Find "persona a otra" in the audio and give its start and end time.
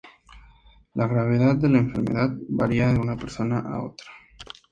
3.15-4.07